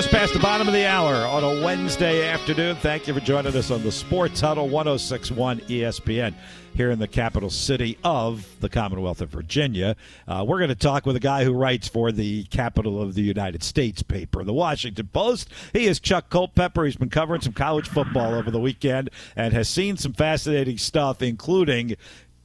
just 0.00 0.12
past 0.12 0.32
the 0.32 0.40
bottom 0.40 0.66
of 0.66 0.72
the 0.72 0.86
hour 0.86 1.12
on 1.26 1.44
a 1.44 1.62
Wednesday 1.62 2.26
afternoon. 2.26 2.74
Thank 2.76 3.06
you 3.06 3.12
for 3.12 3.20
joining 3.20 3.54
us 3.54 3.70
on 3.70 3.82
the 3.82 3.92
Sports 3.92 4.40
Huddle 4.40 4.66
1061 4.66 5.60
ESPN 5.60 6.32
here 6.74 6.90
in 6.90 6.98
the 6.98 7.06
capital 7.06 7.50
city 7.50 7.98
of 8.02 8.46
the 8.60 8.70
Commonwealth 8.70 9.20
of 9.20 9.28
Virginia. 9.28 9.96
Uh, 10.26 10.42
we're 10.48 10.56
going 10.56 10.70
to 10.70 10.74
talk 10.74 11.04
with 11.04 11.16
a 11.16 11.20
guy 11.20 11.44
who 11.44 11.52
writes 11.52 11.86
for 11.86 12.12
the 12.12 12.44
capital 12.44 13.02
of 13.02 13.12
the 13.12 13.20
United 13.20 13.62
States 13.62 14.02
paper, 14.02 14.42
the 14.42 14.54
Washington 14.54 15.06
Post. 15.12 15.50
He 15.74 15.84
is 15.84 16.00
Chuck 16.00 16.30
Culpepper. 16.30 16.86
He's 16.86 16.96
been 16.96 17.10
covering 17.10 17.42
some 17.42 17.52
college 17.52 17.86
football 17.86 18.32
over 18.32 18.50
the 18.50 18.58
weekend 18.58 19.10
and 19.36 19.52
has 19.52 19.68
seen 19.68 19.98
some 19.98 20.14
fascinating 20.14 20.78
stuff, 20.78 21.20
including 21.20 21.96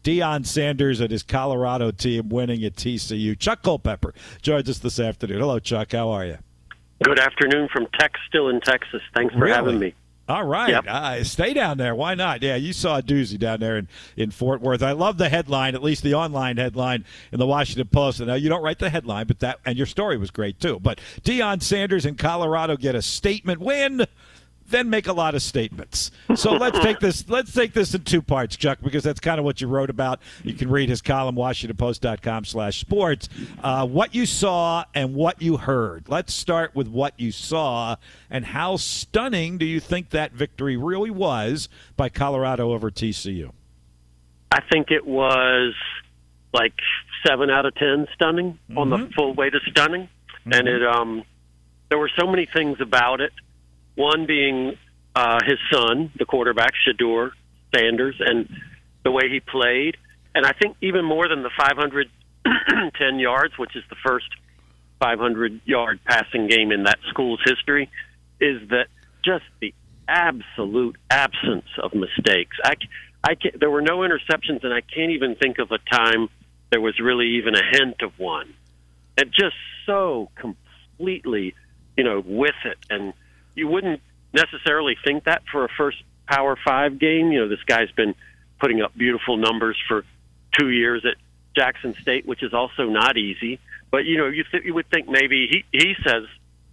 Deion 0.04 0.46
Sanders 0.46 1.00
and 1.00 1.10
his 1.10 1.24
Colorado 1.24 1.92
team 1.92 2.28
winning 2.28 2.66
at 2.66 2.76
TCU. 2.76 3.40
Chuck 3.40 3.62
Culpepper 3.62 4.14
joins 4.42 4.70
us 4.70 4.80
this 4.80 5.00
afternoon. 5.00 5.40
Hello, 5.40 5.60
Chuck. 5.60 5.94
How 5.94 6.10
are 6.10 6.26
you? 6.26 6.38
Good 7.04 7.20
afternoon 7.20 7.68
from 7.72 7.88
Tex, 8.00 8.20
still 8.28 8.50
in 8.50 8.62
Texas. 8.62 9.02
Thanks 9.14 9.34
for 9.34 9.42
Really? 9.42 9.54
having 9.56 9.80
me. 9.80 9.94
All 10.28 10.44
right. 10.44 10.70
Yep. 10.70 10.86
Uh, 10.88 11.24
stay 11.24 11.54
down 11.54 11.78
there. 11.78 11.94
Why 11.94 12.16
not? 12.16 12.42
Yeah, 12.42 12.56
you 12.56 12.74
saw 12.74 12.98
a 12.98 13.02
doozy 13.04 13.38
down 13.38 13.60
there 13.60 13.78
in, 13.78 13.88
in 14.18 14.32
Fort 14.32 14.60
Worth. 14.60 14.82
I 14.82 14.94
love 14.94 15.20
the 15.20 15.30
headline, 15.30 15.76
at 15.76 15.84
least 15.84 16.02
the 16.02 16.16
online 16.16 16.58
headline 16.58 17.06
in 17.32 17.38
the 17.38 17.46
Washington 17.46 17.88
Post. 17.90 18.22
And 18.22 18.28
now 18.30 18.34
you 18.34 18.50
don't 18.50 18.64
write 18.64 18.80
the 18.80 18.90
headline, 18.90 19.28
but 19.28 19.40
that 19.42 19.60
and 19.66 19.78
your 19.78 19.86
story 19.86 20.18
was 20.18 20.32
great 20.32 20.60
too. 20.60 20.80
But 20.82 21.00
Deion 21.22 21.62
Sanders 21.62 22.08
in 22.08 22.16
Colorado 22.16 22.76
get 22.76 22.96
a 22.96 23.04
statement 23.04 23.60
win, 23.60 24.06
then 24.68 24.90
make 24.90 25.08
a 25.08 25.14
lot 25.14 25.36
of 25.36 25.42
statements. 25.42 26.12
So 26.36 26.54
let's 26.54 26.80
take 26.80 27.00
this 27.00 27.28
let's 27.30 27.54
take 27.54 27.74
this 27.74 27.94
in 27.94 28.04
two 28.04 28.22
parts, 28.22 28.56
Chuck, 28.56 28.80
because 28.84 29.04
that's 29.04 29.20
kind 29.20 29.40
of 29.40 29.46
what 29.46 29.62
you 29.62 29.68
wrote 29.68 29.90
about. 29.90 30.20
You 30.44 30.54
can 30.54 30.70
read 30.70 30.90
his 30.90 31.02
column, 31.02 31.36
WashingtonPost.com 31.36 32.46
slash 32.46 32.80
sports. 32.80 33.30
Uh, 33.64 33.86
what 33.88 34.16
you 34.16 34.26
saw 34.26 34.86
and 34.94 35.14
what 35.14 35.42
you 35.42 35.58
heard. 35.58 36.06
Let's 36.10 36.34
start 36.34 36.74
with 36.76 36.88
what 36.88 37.14
you 37.20 37.32
saw 37.32 37.96
and 38.30 38.46
how 38.46 38.78
stunning 38.78 39.58
do 39.58 39.66
you 39.66 39.80
think 39.80 40.10
that 40.12 40.32
victory 40.34 40.78
really 40.78 41.12
was 41.12 41.70
by 41.96 42.10
Colorado 42.10 42.72
over 42.74 42.90
TCU? 42.90 43.52
I 44.52 44.62
think 44.72 44.90
it 44.92 45.06
was 45.06 45.74
like 46.54 46.74
seven 47.28 47.50
out 47.50 47.66
of 47.66 47.76
ten 47.76 48.08
stunning 48.14 48.58
on 48.78 48.90
the 48.90 48.98
Mhm. 48.98 49.14
full 49.14 49.34
way 49.34 49.50
to 49.50 49.60
stunning, 49.70 50.08
and 50.46 50.68
it 50.68 50.82
um 50.86 51.24
there 51.90 52.00
were 52.00 52.10
so 52.18 52.26
many 52.26 52.46
things 52.48 52.80
about 52.82 53.22
it. 53.22 53.32
One 53.96 54.26
being 54.26 54.78
uh, 55.16 55.40
his 55.46 55.58
son, 55.72 56.12
the 56.18 56.26
quarterback 56.26 56.74
Shedeur 56.88 57.32
Sanders, 57.74 58.16
and 58.20 58.50
the 59.04 59.12
way 59.12 59.30
he 59.30 59.40
played, 59.40 59.98
and 60.34 60.46
I 60.46 60.52
think 60.52 60.76
even 60.82 61.06
more 61.06 61.30
than 61.30 61.44
the 61.44 61.50
510 61.58 63.20
yards, 63.20 63.58
which 63.58 63.76
is 63.76 63.84
the 63.90 63.96
first 64.06 64.28
500 65.00 65.62
yard 65.66 66.00
passing 66.06 66.48
game 66.48 66.72
in 66.72 66.84
that 66.84 67.00
school's 67.10 67.40
history, 67.46 67.90
is 68.42 68.68
that 68.70 68.88
just 69.24 69.46
the 69.62 69.74
absolute 70.08 70.98
absence 71.10 71.66
of 71.82 71.94
mistakes. 71.94 72.58
I, 72.64 72.76
I 73.24 73.36
can't, 73.36 73.60
there 73.60 73.70
were 73.70 73.82
no 73.82 74.00
interceptions, 74.00 74.64
and 74.64 74.74
I 74.74 74.82
can't 74.82 75.12
even 75.12 75.36
think 75.36 75.58
of 75.60 75.72
a 75.72 75.80
time 75.90 76.30
there 76.70 76.82
was 76.82 77.00
really 77.00 77.38
even 77.38 77.56
a 77.56 77.62
hint 77.72 78.02
of 78.02 78.18
one. 78.20 78.54
And 79.18 79.32
just 79.32 79.56
so 79.86 80.30
completely, 80.36 81.56
you 81.98 82.04
know, 82.04 82.22
with 82.26 82.56
it. 82.66 82.78
And 82.90 83.14
you 83.56 83.68
wouldn't 83.68 84.02
necessarily 84.34 84.98
think 85.04 85.24
that 85.26 85.44
for 85.52 85.66
a 85.66 85.70
first 85.78 85.98
Power 86.28 86.58
Five 86.64 87.00
game. 87.00 87.32
You 87.32 87.42
know, 87.42 87.48
this 87.48 87.64
guy's 87.66 87.92
been 87.92 88.16
putting 88.60 88.82
up 88.82 88.96
beautiful 88.96 89.38
numbers 89.38 89.78
for 89.88 90.04
two 90.58 90.70
years 90.70 91.06
at 91.06 91.16
Jackson 91.56 91.96
State, 92.02 92.26
which 92.26 92.44
is 92.44 92.54
also 92.54 92.90
not 92.90 93.18
easy. 93.18 93.60
But 93.92 94.06
you 94.06 94.18
know, 94.18 94.28
you 94.28 94.44
th- 94.50 94.64
you 94.64 94.74
would 94.74 94.90
think 94.90 95.08
maybe 95.08 95.48
he 95.72 95.78
he 95.78 95.96
says 96.06 96.24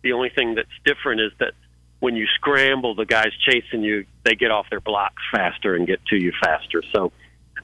the 0.03 0.13
only 0.13 0.31
thing 0.31 0.55
that's 0.55 0.69
different 0.85 1.21
is 1.21 1.33
that 1.39 1.53
when 2.01 2.17
you 2.17 2.27
scramble, 2.35 2.97
the 2.97 3.05
guys 3.05 3.31
chasing 3.49 3.83
you, 3.83 4.07
they 4.25 4.35
get 4.35 4.51
off 4.51 4.67
their 4.71 4.81
blocks 4.81 5.23
faster 5.31 5.77
and 5.77 5.87
get 5.87 6.05
to 6.07 6.17
you 6.17 6.33
faster. 6.43 6.83
So, 6.93 7.13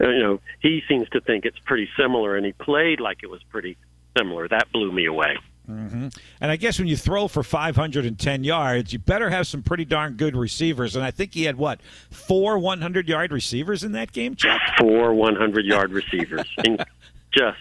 uh, 0.00 0.08
you 0.08 0.22
know, 0.22 0.40
he 0.60 0.82
seems 0.88 1.08
to 1.08 1.20
think 1.20 1.44
it's 1.44 1.58
pretty 1.58 1.88
similar, 1.98 2.36
and 2.36 2.46
he 2.46 2.52
played 2.52 3.00
like 3.00 3.18
it 3.24 3.30
was 3.30 3.42
pretty 3.50 3.76
similar. 4.16 4.46
That 4.46 4.70
blew 4.70 4.92
me 4.92 5.06
away. 5.06 5.38
And 5.68 6.12
I 6.40 6.56
guess 6.56 6.78
when 6.78 6.88
you 6.88 6.96
throw 6.96 7.28
for 7.28 7.42
510 7.42 8.44
yards, 8.44 8.92
you 8.92 8.98
better 8.98 9.30
have 9.30 9.46
some 9.46 9.62
pretty 9.62 9.84
darn 9.84 10.14
good 10.14 10.34
receivers. 10.36 10.96
And 10.96 11.04
I 11.04 11.10
think 11.10 11.34
he 11.34 11.44
had 11.44 11.56
what 11.56 11.80
four 12.10 12.58
100 12.58 13.06
yard 13.08 13.32
receivers 13.32 13.84
in 13.84 13.92
that 13.92 14.12
game, 14.12 14.34
Chuck. 14.34 14.60
Four 14.78 15.14
100 15.14 15.66
yard 15.66 15.92
receivers, 15.92 16.46
and 16.58 16.84
just 17.32 17.58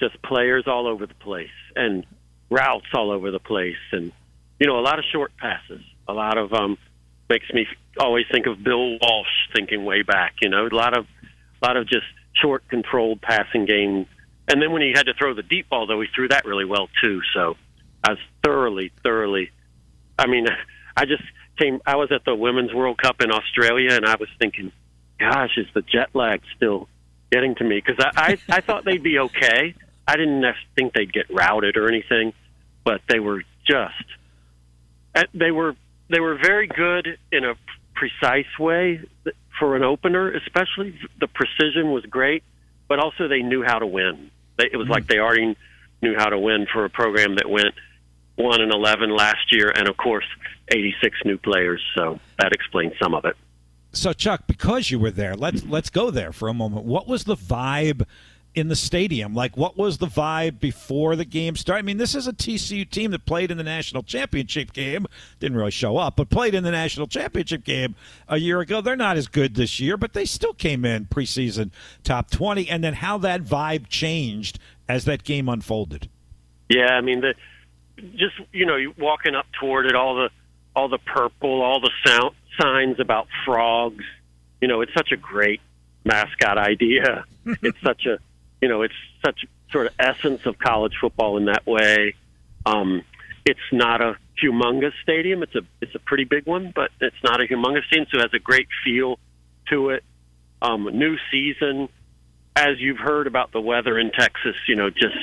just 0.00 0.20
players 0.22 0.64
all 0.66 0.86
over 0.86 1.06
the 1.06 1.14
place, 1.14 1.48
and 1.76 2.04
routes 2.50 2.86
all 2.94 3.10
over 3.10 3.30
the 3.30 3.38
place, 3.38 3.76
and 3.92 4.12
you 4.58 4.66
know, 4.66 4.78
a 4.78 4.82
lot 4.82 4.98
of 4.98 5.04
short 5.12 5.32
passes, 5.36 5.80
a 6.08 6.12
lot 6.12 6.38
of 6.38 6.52
um, 6.52 6.78
makes 7.28 7.46
me 7.52 7.66
always 7.98 8.24
think 8.30 8.46
of 8.46 8.62
Bill 8.62 8.98
Walsh 8.98 9.28
thinking 9.54 9.84
way 9.84 10.02
back. 10.02 10.34
You 10.40 10.48
know, 10.48 10.66
a 10.66 10.68
lot 10.68 10.96
of 10.96 11.06
a 11.62 11.66
lot 11.66 11.76
of 11.76 11.86
just 11.86 12.06
short, 12.40 12.66
controlled 12.68 13.20
passing 13.20 13.66
game. 13.66 14.06
And 14.48 14.60
then 14.60 14.72
when 14.72 14.82
he 14.82 14.92
had 14.94 15.06
to 15.06 15.14
throw 15.14 15.34
the 15.34 15.42
deep 15.42 15.68
ball, 15.70 15.86
though, 15.86 16.00
he 16.00 16.06
threw 16.14 16.28
that 16.28 16.44
really 16.44 16.64
well 16.66 16.88
too. 17.02 17.20
So 17.34 17.56
I 18.02 18.10
was 18.10 18.18
thoroughly, 18.42 18.92
thoroughly. 19.02 19.50
I 20.18 20.26
mean, 20.26 20.46
I 20.96 21.06
just 21.06 21.22
came. 21.58 21.80
I 21.86 21.96
was 21.96 22.10
at 22.12 22.24
the 22.24 22.34
Women's 22.34 22.72
World 22.72 22.98
Cup 22.98 23.20
in 23.20 23.30
Australia, 23.32 23.92
and 23.92 24.04
I 24.06 24.16
was 24.16 24.28
thinking, 24.38 24.70
"Gosh, 25.18 25.56
is 25.56 25.66
the 25.74 25.82
jet 25.82 26.10
lag 26.14 26.42
still 26.56 26.88
getting 27.32 27.54
to 27.56 27.64
me?" 27.64 27.80
Because 27.84 28.04
I, 28.16 28.38
I, 28.50 28.56
I 28.56 28.60
thought 28.60 28.84
they'd 28.84 29.02
be 29.02 29.18
okay. 29.18 29.74
I 30.06 30.16
didn't 30.16 30.44
think 30.76 30.92
they'd 30.92 31.12
get 31.12 31.26
routed 31.30 31.76
or 31.78 31.88
anything, 31.88 32.32
but 32.84 33.00
they 33.08 33.18
were 33.20 33.42
just. 33.66 34.04
uh, 35.14 35.24
They 35.32 35.50
were 35.50 35.74
they 36.10 36.20
were 36.20 36.36
very 36.36 36.66
good 36.66 37.18
in 37.32 37.44
a 37.44 37.54
precise 37.94 38.58
way 38.58 39.00
for 39.58 39.74
an 39.76 39.82
opener, 39.82 40.30
especially 40.32 40.98
the 41.20 41.28
precision 41.28 41.92
was 41.92 42.04
great, 42.04 42.42
but 42.94 43.02
also 43.02 43.26
they 43.26 43.42
knew 43.42 43.64
how 43.64 43.80
to 43.80 43.86
win. 43.88 44.30
They, 44.56 44.66
it 44.72 44.76
was 44.76 44.86
like 44.86 45.02
hmm. 45.02 45.08
they 45.08 45.18
already 45.18 45.56
knew 46.00 46.14
how 46.16 46.28
to 46.28 46.38
win 46.38 46.68
for 46.72 46.84
a 46.84 46.90
program 46.90 47.34
that 47.34 47.50
went 47.50 47.74
one 48.36 48.60
and 48.60 48.72
eleven 48.72 49.10
last 49.10 49.50
year, 49.50 49.68
and 49.68 49.88
of 49.88 49.96
course, 49.96 50.26
eighty 50.68 50.94
six 51.02 51.18
new 51.24 51.36
players. 51.36 51.82
So 51.96 52.20
that 52.38 52.52
explains 52.52 52.92
some 53.02 53.12
of 53.12 53.24
it. 53.24 53.36
So 53.90 54.12
Chuck, 54.12 54.46
because 54.46 54.92
you 54.92 55.00
were 55.00 55.10
there, 55.10 55.34
let's 55.34 55.64
let's 55.64 55.90
go 55.90 56.12
there 56.12 56.30
for 56.30 56.48
a 56.48 56.54
moment. 56.54 56.84
What 56.84 57.08
was 57.08 57.24
the 57.24 57.34
vibe 57.34 58.06
in 58.54 58.68
the 58.68 58.76
stadium? 58.76 59.34
Like, 59.34 59.56
what 59.56 59.76
was 59.76 59.98
the 59.98 60.06
vibe 60.06 60.60
before 60.60 61.16
the 61.16 61.24
game 61.24 61.56
started? 61.56 61.80
I 61.80 61.82
mean, 61.82 61.96
this 61.96 62.14
is 62.14 62.26
a 62.26 62.32
TCU 62.32 62.88
team 62.88 63.10
that 63.10 63.26
played 63.26 63.50
in 63.50 63.56
the 63.56 63.64
national 63.64 64.02
championship 64.02 64.72
game. 64.72 65.06
Didn't 65.40 65.56
really 65.56 65.70
show 65.70 65.96
up, 65.96 66.16
but 66.16 66.30
played 66.30 66.54
in 66.54 66.64
the 66.64 66.70
national 66.70 67.06
championship 67.06 67.64
game 67.64 67.94
a 68.28 68.38
year 68.38 68.60
ago. 68.60 68.80
They're 68.80 68.96
not 68.96 69.16
as 69.16 69.26
good 69.26 69.54
this 69.54 69.80
year, 69.80 69.96
but 69.96 70.12
they 70.12 70.24
still 70.24 70.54
came 70.54 70.84
in 70.84 71.06
preseason 71.06 71.70
top 72.02 72.30
twenty. 72.30 72.68
And 72.68 72.82
then 72.82 72.94
how 72.94 73.18
that 73.18 73.44
vibe 73.44 73.88
changed 73.88 74.58
as 74.88 75.04
that 75.04 75.24
game 75.24 75.48
unfolded. 75.48 76.08
Yeah, 76.68 76.92
I 76.92 77.00
mean 77.00 77.20
the 77.20 77.34
just 78.16 78.34
you 78.52 78.66
know 78.66 78.78
walking 78.98 79.34
up 79.34 79.46
toward 79.60 79.86
it, 79.86 79.94
all 79.94 80.16
the 80.16 80.30
all 80.74 80.88
the 80.88 80.98
purple, 80.98 81.62
all 81.62 81.80
the 81.80 81.90
sound 82.04 82.34
signs 82.60 83.00
about 83.00 83.28
frogs. 83.44 84.04
You 84.60 84.68
know, 84.68 84.80
it's 84.80 84.94
such 84.94 85.12
a 85.12 85.16
great 85.16 85.60
mascot 86.04 86.58
idea. 86.58 87.24
it's 87.62 87.80
such 87.82 88.06
a 88.06 88.18
you 88.60 88.68
know, 88.68 88.82
it's 88.82 88.94
such 89.24 89.44
sort 89.70 89.86
of 89.86 89.92
essence 89.98 90.46
of 90.46 90.58
college 90.58 90.94
football 91.00 91.36
in 91.36 91.46
that 91.46 91.66
way. 91.66 92.14
Um, 92.64 93.02
it's 93.44 93.60
not 93.72 94.00
a 94.00 94.16
humongous 94.42 94.92
stadium. 95.02 95.42
It's 95.42 95.54
a 95.54 95.62
it's 95.80 95.94
a 95.94 95.98
pretty 95.98 96.24
big 96.24 96.46
one, 96.46 96.72
but 96.74 96.90
it's 97.00 97.22
not 97.22 97.40
a 97.40 97.44
humongous 97.44 97.84
stadium, 97.86 98.06
so 98.10 98.18
it 98.18 98.22
has 98.22 98.34
a 98.34 98.38
great 98.38 98.68
feel 98.84 99.18
to 99.70 99.90
it. 99.90 100.04
Um, 100.62 100.88
new 100.92 101.16
season, 101.30 101.88
as 102.56 102.78
you've 102.78 102.98
heard 102.98 103.26
about 103.26 103.52
the 103.52 103.60
weather 103.60 103.98
in 103.98 104.10
Texas, 104.12 104.56
you 104.66 104.76
know, 104.76 104.88
just 104.88 105.16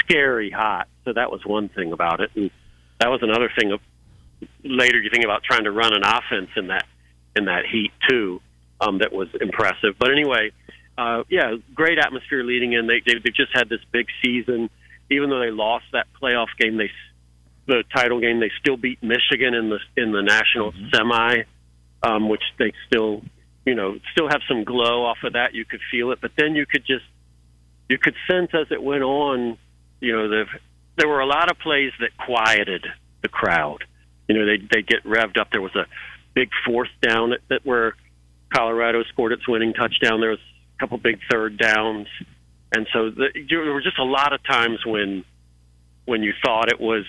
scary 0.00 0.50
hot. 0.50 0.88
So 1.04 1.12
that 1.12 1.30
was 1.30 1.44
one 1.44 1.68
thing 1.68 1.92
about 1.92 2.20
it, 2.20 2.30
and 2.34 2.50
that 3.00 3.10
was 3.10 3.22
another 3.22 3.50
thing. 3.58 3.72
Of, 3.72 3.80
later, 4.62 5.00
you 5.00 5.10
think 5.10 5.24
about 5.24 5.42
trying 5.42 5.64
to 5.64 5.70
run 5.70 5.94
an 5.94 6.02
offense 6.04 6.50
in 6.56 6.66
that 6.68 6.86
in 7.36 7.46
that 7.46 7.64
heat 7.66 7.92
too. 8.08 8.40
Um, 8.80 8.98
that 8.98 9.12
was 9.12 9.28
impressive. 9.40 9.96
But 9.98 10.10
anyway, 10.10 10.50
uh, 10.96 11.24
yeah, 11.28 11.56
great 11.74 11.98
atmosphere 11.98 12.44
leading 12.44 12.72
in. 12.72 12.86
They, 12.86 13.00
they 13.04 13.14
they've 13.14 13.34
just 13.34 13.52
had 13.54 13.68
this 13.68 13.80
big 13.92 14.06
season. 14.22 14.70
Even 15.10 15.28
though 15.30 15.40
they 15.40 15.50
lost 15.50 15.84
that 15.92 16.06
playoff 16.20 16.48
game, 16.58 16.76
they 16.76 16.90
the 17.66 17.82
title 17.94 18.20
game, 18.20 18.40
they 18.40 18.50
still 18.60 18.76
beat 18.76 19.02
Michigan 19.02 19.54
in 19.54 19.70
the 19.70 19.78
in 19.96 20.12
the 20.12 20.22
national 20.22 20.72
semi, 20.92 21.44
um, 22.02 22.28
which 22.28 22.42
they 22.58 22.72
still 22.86 23.22
you 23.66 23.74
know 23.74 23.98
still 24.12 24.28
have 24.28 24.40
some 24.48 24.64
glow 24.64 25.04
off 25.04 25.18
of 25.24 25.32
that. 25.32 25.54
You 25.54 25.64
could 25.64 25.80
feel 25.90 26.12
it, 26.12 26.20
but 26.20 26.32
then 26.36 26.54
you 26.54 26.66
could 26.66 26.84
just 26.86 27.04
you 27.88 27.98
could 27.98 28.14
sense 28.30 28.50
as 28.54 28.66
it 28.70 28.82
went 28.82 29.02
on. 29.02 29.58
You 30.00 30.12
know, 30.12 30.28
the, 30.28 30.44
there 30.96 31.08
were 31.08 31.20
a 31.20 31.26
lot 31.26 31.50
of 31.50 31.58
plays 31.58 31.92
that 32.00 32.16
quieted 32.16 32.86
the 33.22 33.28
crowd. 33.28 33.84
You 34.28 34.38
know, 34.38 34.46
they 34.46 34.58
they 34.58 34.82
get 34.82 35.04
revved 35.04 35.38
up. 35.38 35.50
There 35.50 35.62
was 35.62 35.74
a 35.74 35.86
big 36.34 36.50
fourth 36.64 36.90
down 37.00 37.30
that, 37.30 37.40
that 37.48 37.60
where 37.64 37.94
Colorado 38.52 39.02
scored 39.04 39.32
its 39.32 39.46
winning 39.48 39.72
touchdown. 39.72 40.20
There 40.20 40.30
was 40.30 40.38
couple 40.78 40.98
big 40.98 41.18
third 41.30 41.58
downs, 41.58 42.08
and 42.72 42.86
so 42.92 43.10
the, 43.10 43.28
there 43.48 43.72
were 43.72 43.82
just 43.82 43.98
a 43.98 44.04
lot 44.04 44.32
of 44.32 44.42
times 44.44 44.84
when 44.84 45.24
when 46.04 46.22
you 46.22 46.32
thought 46.44 46.68
it 46.68 46.80
was, 46.80 47.04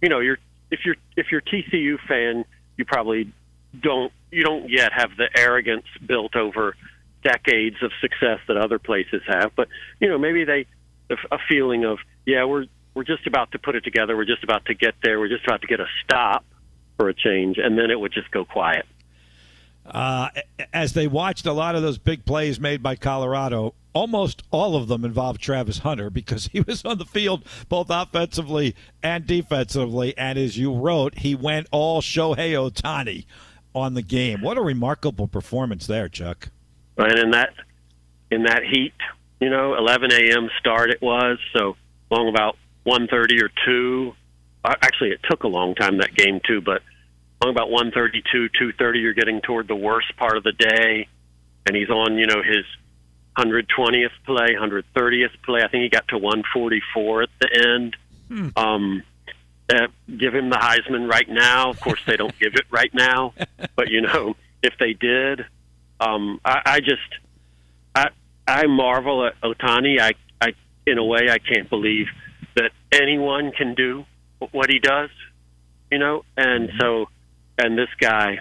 you 0.00 0.08
know, 0.08 0.20
you're 0.20 0.38
if 0.70 0.80
you're 0.84 0.96
if 1.16 1.26
you're 1.30 1.40
TCU 1.40 1.98
fan, 2.06 2.44
you 2.76 2.84
probably 2.84 3.32
don't 3.80 4.12
you 4.30 4.44
don't 4.44 4.68
yet 4.70 4.92
have 4.92 5.10
the 5.16 5.28
arrogance 5.36 5.86
built 6.06 6.36
over 6.36 6.74
decades 7.22 7.76
of 7.82 7.90
success 8.00 8.40
that 8.48 8.56
other 8.56 8.78
places 8.78 9.22
have. 9.26 9.52
But 9.54 9.68
you 10.00 10.08
know, 10.08 10.18
maybe 10.18 10.44
they 10.44 10.66
a 11.30 11.38
feeling 11.48 11.84
of 11.84 11.98
yeah, 12.26 12.44
we're 12.44 12.66
we're 12.94 13.04
just 13.04 13.26
about 13.26 13.52
to 13.52 13.58
put 13.58 13.74
it 13.74 13.84
together. 13.84 14.16
We're 14.16 14.24
just 14.24 14.44
about 14.44 14.66
to 14.66 14.74
get 14.74 14.94
there. 15.02 15.18
We're 15.18 15.28
just 15.28 15.44
about 15.44 15.62
to 15.62 15.66
get 15.66 15.80
a 15.80 15.86
stop 16.04 16.44
for 16.96 17.08
a 17.08 17.14
change, 17.14 17.58
and 17.58 17.78
then 17.78 17.90
it 17.90 17.98
would 17.98 18.12
just 18.12 18.30
go 18.30 18.44
quiet. 18.44 18.86
Uh, 19.84 20.28
as 20.72 20.92
they 20.92 21.06
watched 21.06 21.46
a 21.46 21.52
lot 21.52 21.74
of 21.74 21.82
those 21.82 21.98
big 21.98 22.24
plays 22.24 22.60
made 22.60 22.82
by 22.82 22.94
Colorado, 22.96 23.74
almost 23.92 24.42
all 24.50 24.76
of 24.76 24.88
them 24.88 25.04
involved 25.04 25.40
Travis 25.40 25.78
Hunter 25.78 26.10
because 26.10 26.46
he 26.52 26.60
was 26.60 26.84
on 26.84 26.98
the 26.98 27.04
field 27.04 27.44
both 27.68 27.88
offensively 27.90 28.74
and 29.02 29.26
defensively. 29.26 30.16
And 30.16 30.38
as 30.38 30.56
you 30.56 30.72
wrote, 30.72 31.18
he 31.18 31.34
went 31.34 31.66
all 31.70 32.00
Shohei 32.00 32.52
Ohtani 32.52 33.26
on 33.74 33.94
the 33.94 34.02
game. 34.02 34.42
What 34.42 34.58
a 34.58 34.62
remarkable 34.62 35.26
performance 35.28 35.86
there, 35.86 36.08
Chuck. 36.08 36.50
And 36.96 37.18
in 37.18 37.30
that 37.30 37.54
in 38.30 38.44
that 38.44 38.62
heat, 38.64 38.94
you 39.40 39.50
know, 39.50 39.74
11 39.76 40.12
a.m. 40.12 40.48
start 40.58 40.90
it 40.90 41.02
was 41.02 41.38
so 41.54 41.76
long 42.10 42.28
about 42.28 42.56
1:30 42.86 43.42
or 43.42 43.50
two. 43.64 44.14
Actually, 44.64 45.10
it 45.10 45.20
took 45.28 45.42
a 45.42 45.48
long 45.48 45.74
time 45.74 45.98
that 45.98 46.14
game 46.14 46.40
too, 46.46 46.60
but 46.60 46.82
about 47.48 47.70
132, 47.70 48.48
230, 48.48 48.98
you're 48.98 49.14
getting 49.14 49.40
toward 49.40 49.68
the 49.68 49.76
worst 49.76 50.16
part 50.16 50.36
of 50.36 50.44
the 50.44 50.52
day, 50.52 51.08
and 51.66 51.76
he's 51.76 51.90
on, 51.90 52.18
you 52.18 52.26
know, 52.26 52.42
his 52.42 52.64
120th 53.36 54.10
play, 54.26 54.54
130th 54.54 55.30
play. 55.44 55.62
I 55.62 55.68
think 55.68 55.82
he 55.84 55.88
got 55.88 56.08
to 56.08 56.18
144 56.18 57.22
at 57.22 57.28
the 57.40 57.72
end. 57.74 57.96
Hmm. 58.28 58.48
Um, 58.56 59.02
uh, 59.72 59.86
give 60.18 60.34
him 60.34 60.50
the 60.50 60.56
Heisman 60.56 61.08
right 61.08 61.28
now. 61.28 61.70
Of 61.70 61.80
course, 61.80 62.00
they 62.06 62.16
don't 62.16 62.36
give 62.38 62.54
it 62.54 62.64
right 62.70 62.92
now, 62.92 63.32
but 63.76 63.88
you 63.88 64.02
know, 64.02 64.36
if 64.62 64.74
they 64.78 64.92
did, 64.92 65.46
um, 66.00 66.40
I, 66.44 66.62
I 66.64 66.80
just, 66.80 67.00
I, 67.94 68.08
I 68.46 68.66
marvel 68.66 69.26
at 69.26 69.40
Ohtani. 69.40 70.00
I, 70.00 70.12
I, 70.40 70.52
in 70.86 70.98
a 70.98 71.04
way, 71.04 71.30
I 71.30 71.38
can't 71.38 71.70
believe 71.70 72.08
that 72.54 72.72
anyone 72.92 73.52
can 73.52 73.74
do 73.74 74.04
what 74.50 74.68
he 74.68 74.78
does. 74.78 75.10
You 75.90 75.98
know, 75.98 76.24
and 76.38 76.70
so 76.80 77.06
and 77.62 77.78
this 77.78 77.88
guy, 78.00 78.38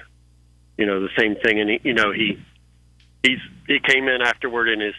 you 0.77 0.85
know, 0.85 1.01
the 1.01 1.09
same 1.17 1.35
thing. 1.35 1.59
And 1.59 1.69
he, 1.69 1.79
you 1.83 1.93
know, 1.93 2.11
he 2.11 2.43
he's 3.23 3.39
he 3.67 3.79
came 3.79 4.07
in 4.07 4.21
afterward 4.21 4.69
in 4.69 4.79
his 4.79 4.95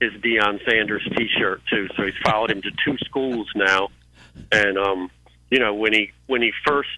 his 0.00 0.12
Deion 0.22 0.64
Sanders 0.68 1.06
T-shirt 1.16 1.62
too. 1.70 1.88
So 1.96 2.04
he's 2.04 2.14
followed 2.24 2.50
him 2.50 2.62
to 2.62 2.70
two 2.84 2.96
schools 3.04 3.48
now. 3.54 3.88
And 4.52 4.78
um, 4.78 5.10
you 5.50 5.58
know, 5.58 5.74
when 5.74 5.92
he 5.92 6.12
when 6.26 6.42
he 6.42 6.52
first 6.66 6.88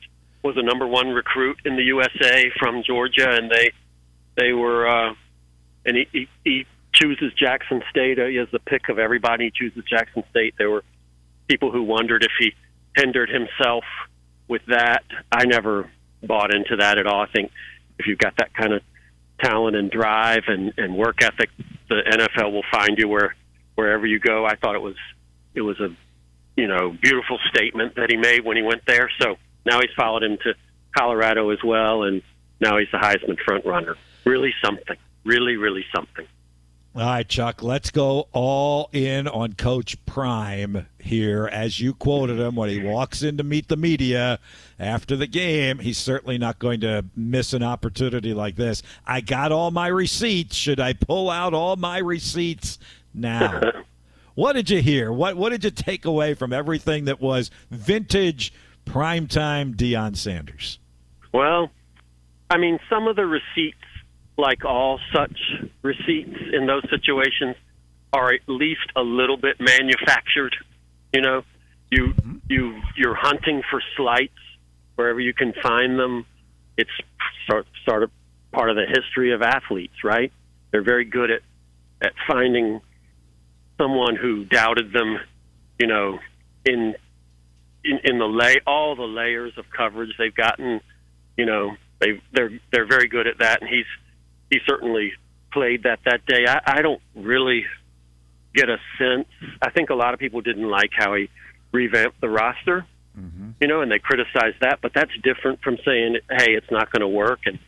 was 0.43 0.57
a 0.57 0.63
number 0.63 0.87
one 0.87 1.09
recruit 1.11 1.59
in 1.65 1.77
the 1.77 1.83
USA 1.85 2.51
from 2.59 2.83
Georgia, 2.83 3.31
and 3.31 3.51
they 3.51 3.73
they 4.37 4.53
were 4.53 4.89
uh, 4.89 5.15
and 5.85 5.97
he, 5.97 6.09
he 6.13 6.29
he 6.45 6.67
chooses 6.93 7.33
Jackson 7.35 7.83
State. 7.91 8.19
He 8.19 8.37
has 8.37 8.49
the 8.53 8.59
pick 8.59 8.89
of 8.89 8.99
everybody. 8.99 9.45
He 9.45 9.51
chooses 9.51 9.85
Jackson 9.89 10.25
State. 10.31 10.55
There 10.59 10.71
were 10.71 10.85
people 11.49 11.71
who 11.71 11.83
wondered 11.83 12.25
if 12.25 12.33
he 12.39 12.53
hindered 12.97 13.31
himself 13.31 13.85
with 14.49 14.63
that. 14.67 15.05
I 15.31 15.45
never 15.45 15.91
bought 16.23 16.55
into 16.55 16.77
that 16.77 16.99
at 16.99 17.07
all. 17.07 17.23
I 17.23 17.27
think 17.27 17.51
if 17.99 18.07
you've 18.07 18.19
got 18.19 18.35
that 18.39 18.55
kind 18.55 18.73
of 18.73 18.83
talent 19.43 19.77
and 19.77 19.91
drive 19.91 20.45
and, 20.49 20.73
and 20.77 20.97
work 20.97 21.23
ethic, 21.23 21.51
the 21.89 22.03
NFL 22.07 22.53
will 22.53 22.65
find 22.71 22.99
you 22.99 23.09
where 23.09 23.35
wherever 23.75 24.07
you 24.07 24.19
go. 24.19 24.45
I 24.45 24.57
thought 24.57 24.75
it 24.75 24.83
was 24.83 24.97
it 25.55 25.63
was 25.63 25.79
a 25.81 25.89
you 26.57 26.69
know 26.69 26.91
beautiful 26.91 27.39
statement 27.49 27.97
that 27.97 28.11
he 28.11 28.17
made 28.17 28.45
when 28.45 28.57
he 28.57 28.63
went 28.63 28.85
there. 28.87 29.11
So 29.21 29.37
now 29.65 29.81
he's 29.81 29.95
followed 29.97 30.23
him 30.23 30.39
to 30.45 30.55
Colorado 30.97 31.51
as 31.51 31.59
well, 31.65 32.03
and 32.03 32.23
now 32.61 32.79
he's 32.79 32.91
the 32.93 32.99
Heisman 32.99 33.39
front 33.45 33.65
runner. 33.65 33.97
Really 34.25 34.53
something. 34.63 34.97
Really, 35.25 35.57
really 35.57 35.85
something. 35.95 36.27
All 36.93 37.03
right, 37.03 37.29
Chuck, 37.29 37.63
let's 37.63 37.93
go 37.93 38.27
all 38.33 38.91
in 38.93 39.29
on 39.29 39.53
Coach 39.53 40.05
Prime 40.07 40.89
here. 40.99 41.47
As 41.47 41.79
you 41.79 41.95
quoted 41.95 42.41
him, 42.41 42.57
when 42.57 42.69
he 42.69 42.83
walks 42.83 43.23
in 43.23 43.37
to 43.37 43.45
meet 43.45 43.69
the 43.69 43.77
media 43.77 44.41
after 44.77 45.15
the 45.15 45.29
game, 45.29 45.79
he's 45.79 45.99
certainly 45.99 46.37
not 46.37 46.59
going 46.59 46.81
to 46.81 47.05
miss 47.15 47.53
an 47.53 47.63
opportunity 47.63 48.35
like 48.35 48.57
this. 48.57 48.83
I 49.07 49.21
got 49.21 49.53
all 49.53 49.71
my 49.71 49.87
receipts. 49.87 50.57
Should 50.57 50.81
I 50.81 50.95
pull 50.95 51.31
out 51.31 51.55
all 51.55 51.77
my 51.77 51.99
receipts 51.99 52.81
now? 53.15 53.61
what 54.35 54.55
did 54.55 54.69
you 54.69 54.83
hear? 54.83 55.13
What, 55.13 55.37
what 55.37 55.51
did 55.51 55.63
you 55.63 55.71
take 55.71 56.05
away 56.05 56.35
from 56.35 56.53
everything 56.53 57.05
that 57.05 57.21
was 57.21 57.53
vintage 57.71 58.53
primetime 58.85 59.77
Deion 59.77 60.17
Sanders? 60.17 60.81
Well, 61.33 61.71
I 62.51 62.57
mean, 62.57 62.81
some 62.91 63.07
of 63.07 63.15
the 63.15 63.27
receipts 63.27 63.80
like 64.37 64.65
all 64.65 64.99
such 65.15 65.39
receipts 65.83 66.39
in 66.53 66.67
those 66.67 66.83
situations, 66.91 67.57
are 68.13 68.33
at 68.33 68.41
least 68.47 68.91
a 68.97 69.03
little 69.03 69.37
bit 69.37 69.57
manufactured. 69.61 70.55
You 71.13 71.23
know, 71.23 71.43
you 71.91 72.07
mm-hmm. 72.09 72.37
you 72.49 72.81
you're 72.97 73.15
hunting 73.15 73.63
for 73.71 73.83
slights 73.97 74.39
wherever 74.97 75.21
you 75.21 75.35
can 75.35 75.53
find 75.63 75.99
them. 75.99 76.27
It's 76.77 76.91
sort 77.49 77.67
sort 77.89 78.03
of 78.03 78.11
part 78.53 78.71
of 78.71 78.77
the 78.77 78.87
history 78.87 79.33
of 79.33 79.43
athletes, 79.43 80.05
right? 80.05 80.33
They're 80.71 80.83
very 80.83 81.05
good 81.05 81.31
at 81.31 81.43
at 82.03 82.13
finding 82.27 82.81
someone 83.79 84.17
who 84.17 84.45
doubted 84.45 84.93
them. 84.93 85.19
You 85.79 85.87
know, 85.87 86.19
in 86.65 86.95
in, 87.85 87.99
in 88.05 88.19
the 88.19 88.27
lay 88.27 88.57
all 88.67 88.97
the 88.97 89.03
layers 89.03 89.53
of 89.57 89.65
coverage 89.71 90.11
they've 90.19 90.35
gotten. 90.35 90.81
You 91.37 91.47
know, 91.47 91.77
they 92.01 92.21
they're 92.33 92.61
they're 92.73 92.87
very 92.87 93.09
good 93.09 93.27
at 93.27 93.39
that, 93.39 93.61
and 93.61 93.71
he's 93.71 93.87
he 94.51 94.59
certainly 94.67 95.13
played 95.53 95.85
that 95.85 96.01
that 96.05 96.27
day. 96.27 96.45
I, 96.47 96.61
I 96.79 96.83
don't 96.83 97.01
really 97.15 97.65
get 98.55 98.69
a 98.69 98.79
sense. 98.99 99.29
I 99.63 99.71
think 99.71 99.91
a 99.91 99.95
lot 99.95 100.15
of 100.15 100.21
people 100.21 100.41
didn't 100.41 100.69
like 100.69 100.91
how 100.93 101.15
he 101.15 101.29
revamped 101.73 102.21
the 102.21 102.29
roster, 102.29 102.85
mm-hmm. 103.19 103.51
you 103.61 103.69
know, 103.69 103.81
and 103.81 103.91
they 103.91 103.99
criticized 103.99 104.57
that. 104.61 104.81
But 104.83 104.93
that's 104.95 105.13
different 105.23 105.63
from 105.63 105.79
saying, 105.85 106.19
"Hey, 106.31 106.53
it's 106.53 106.71
not 106.71 106.91
going 106.91 107.01
to 107.01 107.09
work." 107.09 107.41
And 107.47 107.59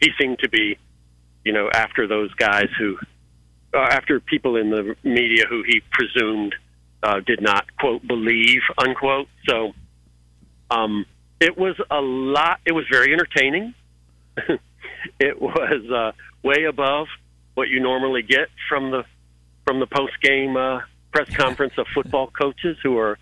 he 0.00 0.10
seemed 0.20 0.38
to 0.40 0.48
be, 0.48 0.78
you 1.44 1.52
know, 1.52 1.68
after 1.72 2.06
those 2.06 2.32
guys 2.34 2.68
who, 2.78 2.98
uh, 3.74 3.78
after 3.78 4.20
people 4.20 4.56
in 4.56 4.70
the 4.70 4.96
media 5.02 5.44
who 5.48 5.62
he 5.66 5.82
presumed 5.92 6.54
uh, 7.02 7.20
did 7.26 7.40
not 7.40 7.64
quote 7.76 8.06
believe 8.06 8.62
unquote. 8.78 9.28
So, 9.48 9.72
um, 10.70 11.06
it 11.40 11.56
was 11.56 11.76
a 11.90 12.00
lot. 12.00 12.60
It 12.64 12.72
was 12.72 12.84
very 12.90 13.12
entertaining. 13.12 13.74
it 15.20 15.40
was 15.40 15.90
uh, 15.90 16.12
way 16.42 16.64
above 16.64 17.06
what 17.54 17.68
you 17.68 17.80
normally 17.80 18.22
get 18.22 18.48
from 18.68 18.90
the 18.90 19.04
from 19.66 19.80
the 19.80 19.86
post 19.86 20.20
game 20.22 20.56
uh, 20.56 20.80
press 21.12 21.28
conference 21.36 21.74
of 21.76 21.86
football 21.94 22.28
coaches 22.30 22.76
who 22.82 22.98
are 22.98 23.18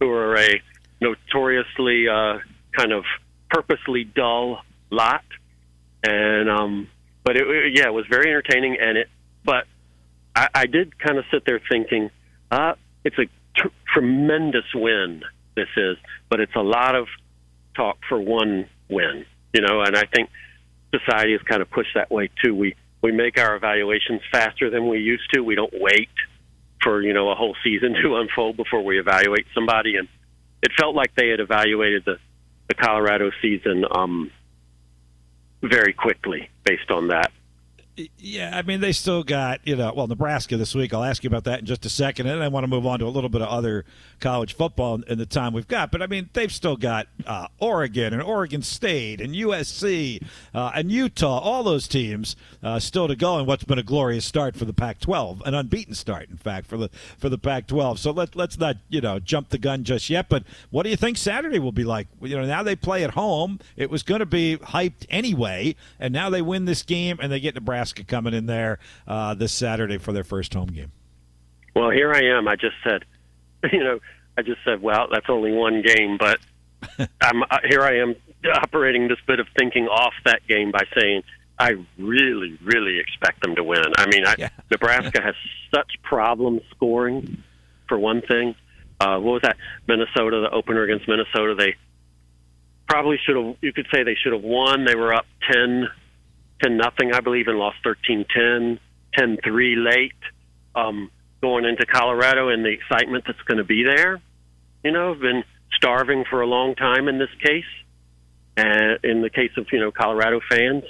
who 0.00 0.10
are 0.10 0.36
a 0.36 0.62
notoriously 1.00 2.08
uh, 2.08 2.38
kind 2.72 2.92
of 2.92 3.04
purposely 3.50 4.04
dull 4.04 4.62
lot. 4.90 5.24
And 6.02 6.48
um, 6.48 6.88
but 7.24 7.36
it, 7.36 7.74
yeah, 7.74 7.86
it 7.86 7.94
was 7.94 8.06
very 8.08 8.28
entertaining, 8.28 8.78
and 8.80 8.98
it. 8.98 9.08
But 9.44 9.66
I, 10.34 10.48
I 10.54 10.66
did 10.66 10.98
kind 10.98 11.18
of 11.18 11.24
sit 11.30 11.44
there 11.46 11.60
thinking, 11.70 12.10
uh, 12.50 12.74
it's 13.04 13.18
a 13.18 13.26
tr- 13.56 13.68
tremendous 13.92 14.64
win. 14.74 15.22
This 15.54 15.68
is, 15.76 15.96
but 16.28 16.40
it's 16.40 16.54
a 16.54 16.62
lot 16.62 16.94
of 16.94 17.08
talk 17.74 17.98
for 18.08 18.20
one 18.20 18.68
win, 18.88 19.24
you 19.52 19.60
know. 19.62 19.80
And 19.80 19.96
I 19.96 20.04
think 20.04 20.30
society 20.98 21.32
has 21.32 21.42
kind 21.42 21.62
of 21.62 21.70
pushed 21.70 21.94
that 21.94 22.10
way 22.10 22.30
too. 22.42 22.54
We 22.54 22.74
we 23.02 23.12
make 23.12 23.38
our 23.38 23.54
evaluations 23.56 24.20
faster 24.32 24.70
than 24.70 24.88
we 24.88 24.98
used 24.98 25.32
to. 25.34 25.40
We 25.40 25.54
don't 25.54 25.72
wait 25.74 26.08
for 26.82 27.02
you 27.02 27.12
know 27.12 27.30
a 27.30 27.34
whole 27.34 27.56
season 27.62 27.94
to 28.02 28.16
unfold 28.16 28.56
before 28.56 28.82
we 28.82 28.98
evaluate 28.98 29.46
somebody, 29.54 29.96
and 29.96 30.08
it 30.62 30.72
felt 30.78 30.94
like 30.94 31.14
they 31.14 31.28
had 31.28 31.40
evaluated 31.40 32.04
the 32.04 32.18
the 32.68 32.74
Colorado 32.74 33.30
season 33.40 33.84
um, 33.90 34.30
very 35.62 35.92
quickly 35.92 36.50
based 36.64 36.90
on 36.90 37.08
that. 37.08 37.30
Yeah, 38.18 38.50
I 38.52 38.60
mean, 38.60 38.80
they 38.80 38.92
still 38.92 39.22
got, 39.22 39.60
you 39.64 39.74
know, 39.74 39.90
well, 39.96 40.06
Nebraska 40.06 40.58
this 40.58 40.74
week. 40.74 40.92
I'll 40.92 41.02
ask 41.02 41.24
you 41.24 41.28
about 41.28 41.44
that 41.44 41.60
in 41.60 41.66
just 41.66 41.86
a 41.86 41.88
second. 41.88 42.26
And 42.26 42.42
I 42.42 42.48
want 42.48 42.64
to 42.64 42.68
move 42.68 42.86
on 42.86 42.98
to 42.98 43.06
a 43.06 43.08
little 43.08 43.30
bit 43.30 43.40
of 43.40 43.48
other 43.48 43.86
college 44.20 44.54
football 44.54 45.00
in 45.02 45.16
the 45.16 45.24
time 45.24 45.54
we've 45.54 45.66
got. 45.66 45.90
But, 45.90 46.02
I 46.02 46.06
mean, 46.06 46.28
they've 46.34 46.52
still 46.52 46.76
got 46.76 47.06
uh, 47.26 47.48
Oregon 47.58 48.12
and 48.12 48.22
Oregon 48.22 48.60
State 48.60 49.22
and 49.22 49.34
USC 49.34 50.22
uh, 50.54 50.72
and 50.74 50.92
Utah, 50.92 51.38
all 51.38 51.62
those 51.62 51.88
teams 51.88 52.36
uh, 52.62 52.78
still 52.78 53.08
to 53.08 53.16
go. 53.16 53.38
And 53.38 53.46
what's 53.46 53.64
been 53.64 53.78
a 53.78 53.82
glorious 53.82 54.26
start 54.26 54.56
for 54.56 54.66
the 54.66 54.74
Pac 54.74 55.00
12, 55.00 55.42
an 55.46 55.54
unbeaten 55.54 55.94
start, 55.94 56.28
in 56.28 56.36
fact, 56.36 56.66
for 56.66 56.76
the 56.76 56.90
for 57.16 57.30
the 57.30 57.38
Pac 57.38 57.66
12. 57.66 57.98
So 57.98 58.10
let, 58.10 58.36
let's 58.36 58.58
not, 58.58 58.76
you 58.90 59.00
know, 59.00 59.18
jump 59.18 59.48
the 59.48 59.58
gun 59.58 59.84
just 59.84 60.10
yet. 60.10 60.28
But 60.28 60.44
what 60.70 60.82
do 60.82 60.90
you 60.90 60.96
think 60.96 61.16
Saturday 61.16 61.58
will 61.58 61.72
be 61.72 61.84
like? 61.84 62.08
You 62.20 62.36
know, 62.36 62.44
now 62.44 62.62
they 62.62 62.76
play 62.76 63.04
at 63.04 63.12
home. 63.12 63.58
It 63.74 63.88
was 63.88 64.02
going 64.02 64.18
to 64.18 64.26
be 64.26 64.58
hyped 64.58 65.06
anyway. 65.08 65.76
And 65.98 66.12
now 66.12 66.28
they 66.28 66.42
win 66.42 66.66
this 66.66 66.82
game 66.82 67.18
and 67.22 67.32
they 67.32 67.40
get 67.40 67.54
Nebraska 67.54 67.85
Nebraska 67.86 68.04
coming 68.04 68.34
in 68.34 68.46
there 68.46 68.78
uh, 69.06 69.34
this 69.34 69.52
Saturday 69.52 69.98
for 69.98 70.12
their 70.12 70.24
first 70.24 70.54
home 70.54 70.68
game. 70.68 70.90
Well, 71.74 71.90
here 71.90 72.12
I 72.12 72.36
am. 72.36 72.48
I 72.48 72.56
just 72.56 72.74
said, 72.82 73.04
you 73.72 73.84
know, 73.84 74.00
I 74.36 74.42
just 74.42 74.58
said, 74.64 74.82
well, 74.82 75.08
that's 75.10 75.26
only 75.28 75.52
one 75.52 75.82
game, 75.82 76.18
but 76.18 76.38
I'm 77.22 77.42
uh, 77.42 77.58
here. 77.68 77.82
I 77.82 77.98
am 77.98 78.16
operating 78.54 79.08
this 79.08 79.18
bit 79.26 79.40
of 79.40 79.46
thinking 79.58 79.86
off 79.86 80.14
that 80.24 80.46
game 80.48 80.72
by 80.72 80.84
saying 80.98 81.22
I 81.58 81.74
really, 81.98 82.58
really 82.62 82.98
expect 82.98 83.42
them 83.42 83.54
to 83.56 83.64
win. 83.64 83.84
I 83.96 84.06
mean, 84.06 84.26
I, 84.26 84.34
Yeah. 84.38 84.48
Nebraska 84.70 85.22
has 85.22 85.34
such 85.74 85.92
problems 86.02 86.62
scoring. 86.74 87.42
For 87.88 87.96
one 87.96 88.20
thing, 88.20 88.56
uh, 88.98 89.18
what 89.20 89.34
was 89.34 89.42
that? 89.42 89.56
Minnesota, 89.86 90.40
the 90.40 90.50
opener 90.50 90.82
against 90.82 91.06
Minnesota, 91.06 91.54
they 91.56 91.76
probably 92.88 93.16
should 93.24 93.36
have. 93.36 93.54
You 93.62 93.72
could 93.72 93.86
say 93.94 94.02
they 94.02 94.16
should 94.16 94.32
have 94.32 94.42
won. 94.42 94.84
They 94.84 94.96
were 94.96 95.14
up 95.14 95.24
10, 95.52 95.86
10 96.62 96.76
nothing, 96.76 97.12
I 97.12 97.20
believe, 97.20 97.48
and 97.48 97.58
lost 97.58 97.76
13-10, 97.84 98.78
10-3 99.18 99.84
late. 99.84 100.12
Um, 100.74 101.10
going 101.40 101.64
into 101.64 101.86
Colorado 101.86 102.48
and 102.48 102.64
the 102.64 102.70
excitement 102.70 103.24
that's 103.26 103.40
going 103.42 103.58
to 103.58 103.64
be 103.64 103.84
there. 103.84 104.20
You 104.82 104.92
know, 104.92 105.12
I've 105.12 105.20
been 105.20 105.44
starving 105.76 106.24
for 106.28 106.40
a 106.40 106.46
long 106.46 106.74
time 106.74 107.08
in 107.08 107.18
this 107.18 107.30
case. 107.42 107.64
And 108.56 108.98
in 109.04 109.20
the 109.22 109.30
case 109.30 109.50
of 109.58 109.66
you 109.70 109.78
know 109.78 109.92
Colorado 109.92 110.40
fans, 110.48 110.84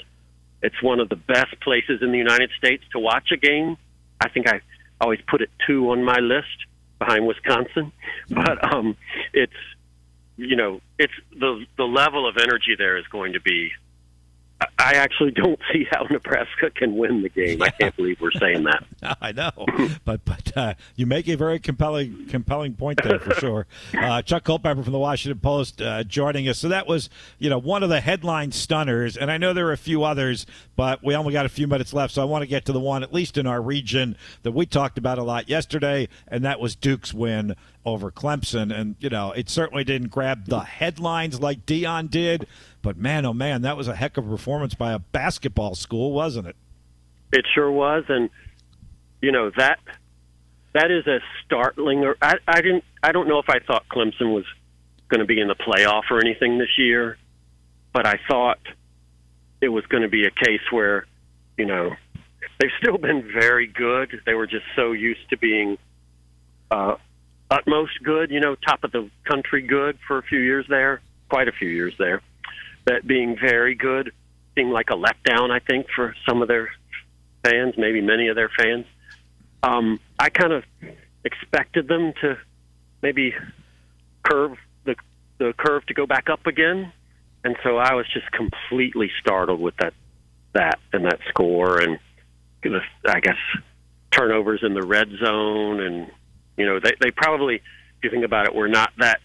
it's 0.62 0.80
one 0.82 1.00
of 1.00 1.08
the 1.08 1.16
best 1.16 1.61
places 1.61 2.00
in 2.00 2.12
the 2.12 2.18
United 2.18 2.50
States 2.56 2.85
to 2.92 2.99
watch 3.00 3.32
a 3.32 3.37
game. 3.37 3.76
I 4.20 4.28
think 4.28 4.49
I 4.49 4.61
always 5.00 5.20
put 5.28 5.42
it 5.42 5.50
two 5.66 5.90
on 5.90 6.04
my 6.04 6.18
list 6.20 6.56
behind 6.99 7.26
Wisconsin, 7.26 7.92
but 8.30 8.73
um, 8.73 8.96
it's 9.32 9.52
you 10.37 10.54
know 10.54 10.80
it's 10.99 11.12
the 11.32 11.66
the 11.76 11.85
level 11.85 12.28
of 12.28 12.37
energy 12.37 12.76
there 12.78 12.96
is 12.99 13.06
going 13.08 13.32
to 13.32 13.40
be. 13.40 13.70
I- 14.95 15.07
actually 15.07 15.31
don't 15.31 15.59
see 15.73 15.87
how 15.90 16.02
Nebraska 16.11 16.71
can 16.75 16.97
win 16.97 17.23
the 17.23 17.28
game. 17.28 17.62
I 17.62 17.69
can't 17.71 17.95
believe 17.97 18.21
we're 18.21 18.33
saying 18.33 18.64
that. 18.64 18.85
I 19.21 19.33
know, 19.33 19.52
but 20.05 20.25
but 20.25 20.57
uh, 20.57 20.75
you 20.97 21.07
make 21.07 21.28
a 21.28 21.37
very 21.37 21.59
compelling 21.59 22.26
compelling 22.28 22.75
point 22.75 23.00
there 23.02 23.19
for 23.19 23.35
sure. 23.35 23.66
Uh, 23.97 24.23
Chuck 24.23 24.45
Culpepper 24.45 24.83
from 24.83 24.93
the 24.93 24.99
Washington 24.99 25.38
Post 25.38 25.81
uh, 25.81 26.02
joining 26.05 26.49
us. 26.49 26.59
So 26.59 26.69
that 26.69 26.87
was 26.87 27.09
you 27.38 27.49
know 27.49 27.59
one 27.59 27.83
of 27.83 27.88
the 27.88 28.00
headline 28.00 28.52
stunners, 28.52 29.16
and 29.16 29.31
I 29.31 29.38
know 29.38 29.52
there 29.52 29.69
are 29.69 29.73
a 29.73 29.78
few 29.78 30.02
others, 30.05 30.47
but 30.75 31.05
we 31.05 31.14
only 31.14 31.33
got 31.33 31.47
a 31.47 31.50
few 31.50 31.66
minutes 31.66 31.93
left, 31.93 32.12
so 32.14 32.23
I 32.23 32.25
want 32.25 32.43
to 32.43 32.47
get 32.47 32.64
to 32.66 32.73
the 32.73 32.81
one 32.81 33.02
at 33.02 33.12
least 33.12 33.38
in 33.38 33.47
our 33.47 33.62
region 33.62 34.16
that 34.43 34.52
we 34.52 34.66
talked 34.66 34.99
about 34.99 35.19
a 35.19 35.23
lot 35.23 35.49
yesterday, 35.49 36.09
and 36.26 36.45
that 36.45 36.59
was 36.61 36.75
Duke's 36.75 37.14
win 37.14 37.55
over 37.85 38.11
Clemson, 38.11 38.76
and 38.76 38.97
you 38.99 39.09
know 39.11 39.33
it 39.33 39.49
certainly 39.49 39.85
didn't 39.85 40.09
grab 40.09 40.47
the 40.47 40.61
headlines 40.61 41.40
like 41.40 41.64
Deion 41.66 42.11
did, 42.11 42.47
but 42.83 42.97
man, 42.97 43.25
oh 43.26 43.33
man, 43.33 43.62
that 43.62 43.76
was 43.76 43.88
a 43.88 43.95
heck 43.97 44.16
of 44.16 44.26
a 44.26 44.31
performance 44.31 44.75
by 44.78 44.92
a 44.92 44.99
basketball 44.99 45.75
school, 45.75 46.12
wasn't 46.12 46.49
it? 46.49 46.56
It 47.33 47.45
sure 47.54 47.71
was, 47.71 48.04
and 48.09 48.30
you 49.21 49.33
know 49.33 49.50
that 49.56 49.78
that 50.73 50.90
is 50.90 51.06
a 51.06 51.21
startling. 51.45 52.04
Or 52.04 52.16
I, 52.21 52.35
I 52.47 52.61
didn't. 52.61 52.85
I 53.02 53.12
don't 53.12 53.28
know 53.28 53.38
if 53.38 53.49
I 53.49 53.59
thought 53.61 53.85
Clemson 53.88 54.35
was 54.35 54.45
going 55.09 55.21
to 55.21 55.26
be 55.26 55.40
in 55.40 55.49
the 55.49 55.54
playoff 55.54 56.02
or 56.11 56.21
anything 56.21 56.59
this 56.59 56.78
year, 56.78 57.16
but 57.92 58.06
I 58.06 58.18
thought 58.28 58.59
it 59.61 59.68
was 59.68 59.87
going 59.87 60.02
to 60.02 60.09
be 60.09 60.26
a 60.26 60.30
case 60.30 60.61
where, 60.71 61.06
you 61.56 61.64
know, 61.64 61.95
they've 62.59 62.71
still 62.78 62.99
been 62.99 63.23
very 63.33 63.66
good. 63.66 64.21
They 64.26 64.35
were 64.35 64.47
just 64.47 64.64
so 64.75 64.92
used 64.92 65.28
to 65.30 65.38
being 65.38 65.78
uh, 66.71 66.97
utmost 67.50 67.92
good, 68.02 68.30
you 68.30 68.40
know, 68.40 68.56
top 68.56 68.85
of 68.85 68.92
the 68.92 69.09
country 69.25 69.62
good 69.62 69.99
for 70.06 70.18
a 70.18 70.23
few 70.23 70.40
years 70.40 70.66
there, 70.68 71.00
quite 71.28 71.49
a 71.49 71.52
few 71.52 71.68
years 71.68 71.95
there. 71.99 72.21
That 72.85 73.06
being 73.06 73.37
very 73.40 73.75
good 73.75 74.12
seemed 74.56 74.72
like 74.72 74.90
a 74.90 74.94
letdown, 74.94 75.50
I 75.50 75.60
think, 75.60 75.86
for 75.94 76.14
some 76.28 76.42
of 76.42 76.48
their 76.48 76.70
fans, 77.44 77.75
maybe 77.76 78.00
many 78.00 78.28
of 78.28 78.36
their 78.36 78.50
fans. 78.58 78.86
Um, 79.62 80.00
I 80.18 80.30
kind 80.30 80.52
of 80.52 80.64
expected 81.25 81.88
them 81.88 82.12
to 82.20 82.38
maybe 83.02 83.34
curve 84.22 84.56
the 84.84 84.96
the 85.38 85.52
curve 85.56 85.84
to 85.86 85.94
go 85.94 86.06
back 86.06 86.28
up 86.30 86.46
again, 86.46 86.92
and 87.44 87.56
so 87.62 87.76
I 87.76 87.94
was 87.94 88.06
just 88.12 88.30
completely 88.32 89.10
startled 89.20 89.60
with 89.60 89.76
that 89.78 89.94
that 90.54 90.78
and 90.92 91.04
that 91.04 91.20
score, 91.28 91.80
and 91.80 91.98
the, 92.62 92.80
I 93.06 93.20
guess 93.20 93.36
turnovers 94.10 94.60
in 94.62 94.75
the 94.75 94.82
red 94.82 95.08
zone, 95.22 95.80
and 95.80 96.10
you 96.56 96.66
know 96.66 96.80
they 96.80 96.92
they 97.00 97.10
probably, 97.10 97.56
if 97.56 97.62
you 98.02 98.10
think 98.10 98.25
about 98.25 98.46
it, 98.46 98.54
were 98.54 98.68
not 98.68 98.92
that 98.98 99.20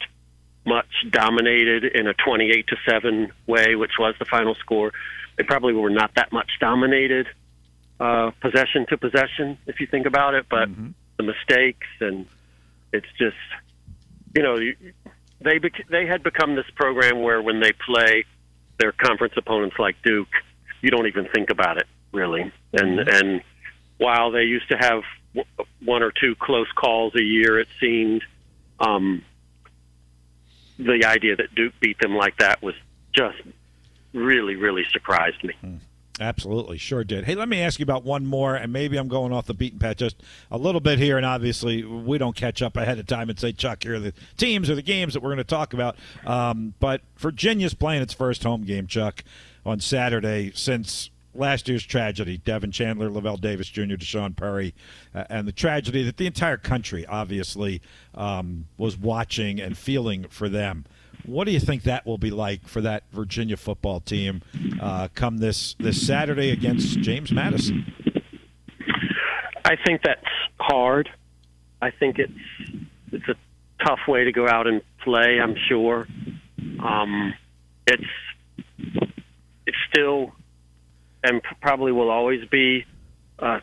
much 0.65 0.89
dominated 1.09 1.85
in 1.85 2.07
a 2.07 2.13
28 2.13 2.67
to 2.67 2.75
7 2.87 3.31
way, 3.47 3.75
which 3.75 3.93
was 3.97 4.13
the 4.19 4.25
final 4.25 4.53
score. 4.55 4.91
They 5.41 5.47
probably 5.47 5.73
were 5.73 5.89
not 5.89 6.11
that 6.17 6.31
much 6.31 6.51
dominated 6.59 7.25
uh, 7.99 8.29
possession 8.41 8.85
to 8.89 8.97
possession, 8.97 9.57
if 9.65 9.79
you 9.79 9.87
think 9.87 10.05
about 10.05 10.35
it, 10.35 10.45
but 10.51 10.69
the 11.17 11.23
mistakes 11.23 11.87
and 11.99 12.27
it's 12.93 13.07
just, 13.17 13.35
you 14.35 14.43
know, 14.43 14.57
you- 14.59 14.75
they 15.39 15.57
bec- 15.57 15.87
they 15.89 16.05
had 16.05 16.21
become 16.21 16.53
this 16.53 16.69
program 16.75 17.23
where 17.23 17.41
when 17.41 17.59
they 17.59 17.71
play 17.71 18.25
their 18.77 18.91
conference 18.91 19.33
opponents 19.35 19.77
like 19.79 19.95
Duke, 20.03 20.27
you 20.83 20.91
don't 20.91 21.07
even 21.07 21.25
think 21.33 21.49
about 21.49 21.77
it 21.77 21.87
really. 22.11 22.51
And 22.73 22.99
and 22.99 23.41
while 23.97 24.29
they 24.29 24.43
used 24.43 24.69
to 24.69 24.77
have 24.77 25.01
w- 25.33 25.47
one 25.83 26.03
or 26.03 26.11
two 26.11 26.35
close 26.35 26.71
calls 26.75 27.15
a 27.15 27.23
year, 27.23 27.57
it 27.59 27.67
seemed. 27.79 28.23
Um, 28.79 29.23
the 30.77 31.05
idea 31.05 31.35
that 31.35 31.53
Duke 31.55 31.73
beat 31.79 31.97
them 31.99 32.15
like 32.15 32.37
that 32.37 32.61
was 32.61 32.75
just 33.15 33.37
really, 34.13 34.55
really 34.55 34.83
surprised 34.91 35.43
me. 35.43 35.79
Absolutely, 36.19 36.77
sure 36.77 37.03
did. 37.03 37.25
Hey, 37.25 37.33
let 37.33 37.49
me 37.49 37.61
ask 37.61 37.79
you 37.79 37.83
about 37.83 38.03
one 38.03 38.27
more, 38.27 38.55
and 38.55 38.71
maybe 38.71 38.97
I'm 38.97 39.07
going 39.07 39.33
off 39.33 39.47
the 39.47 39.55
beaten 39.55 39.79
path 39.79 39.97
just 39.97 40.21
a 40.51 40.57
little 40.57 40.81
bit 40.81 40.99
here. 40.99 41.17
And 41.17 41.25
obviously, 41.25 41.83
we 41.83 42.17
don't 42.19 42.35
catch 42.35 42.61
up 42.61 42.77
ahead 42.77 42.99
of 42.99 43.07
time 43.07 43.29
and 43.29 43.39
say, 43.39 43.51
Chuck, 43.53 43.81
here 43.83 43.95
are 43.95 43.99
the 43.99 44.13
teams 44.37 44.69
or 44.69 44.75
the 44.75 44.83
games 44.83 45.13
that 45.13 45.23
we're 45.23 45.29
going 45.29 45.37
to 45.37 45.43
talk 45.43 45.73
about. 45.73 45.95
Um, 46.25 46.75
but 46.79 47.01
Virginia's 47.17 47.73
playing 47.73 48.03
its 48.03 48.13
first 48.13 48.43
home 48.43 48.63
game, 48.65 48.85
Chuck, 48.85 49.23
on 49.65 49.79
Saturday 49.79 50.51
since 50.53 51.09
last 51.33 51.67
year's 51.67 51.85
tragedy 51.85 52.37
Devin 52.37 52.71
Chandler, 52.71 53.09
Lavelle 53.09 53.37
Davis 53.37 53.67
Jr., 53.69 53.95
D'Sean 53.95 54.35
Perry, 54.35 54.73
uh, 55.15 55.23
and 55.29 55.47
the 55.47 55.51
tragedy 55.51 56.03
that 56.03 56.17
the 56.17 56.27
entire 56.27 56.57
country 56.57 57.05
obviously 57.05 57.81
um, 58.13 58.65
was 58.77 58.97
watching 58.97 59.59
and 59.59 59.77
feeling 59.77 60.25
for 60.29 60.49
them. 60.49 60.85
What 61.25 61.45
do 61.45 61.51
you 61.51 61.59
think 61.59 61.83
that 61.83 62.05
will 62.05 62.17
be 62.17 62.31
like 62.31 62.67
for 62.67 62.81
that 62.81 63.03
Virginia 63.11 63.57
football 63.57 63.99
team 63.99 64.41
uh, 64.81 65.07
come 65.13 65.37
this 65.37 65.75
this 65.79 66.05
Saturday 66.05 66.51
against 66.51 66.99
James 66.99 67.31
Madison? 67.31 67.85
I 69.63 69.75
think 69.85 70.01
that's 70.03 70.21
hard. 70.59 71.09
I 71.81 71.91
think 71.91 72.19
it's 72.19 72.31
it's 73.11 73.27
a 73.27 73.35
tough 73.85 73.99
way 74.07 74.25
to 74.25 74.31
go 74.31 74.47
out 74.47 74.67
and 74.67 74.81
play. 75.03 75.39
I'm 75.41 75.55
sure. 75.67 76.07
Um, 76.83 77.33
it's 77.87 78.03
it's 79.65 79.77
still 79.89 80.33
and 81.23 81.41
probably 81.61 81.91
will 81.91 82.09
always 82.09 82.47
be. 82.49 82.85
Uh, 83.39 83.59